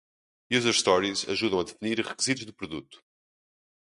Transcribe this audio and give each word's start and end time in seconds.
User 0.55 0.73
Stories 0.77 1.21
ajudam 1.33 1.59
a 1.59 1.63
definir 1.63 1.99
requisitos 1.99 2.43
de 2.47 2.51
produto. 2.51 3.03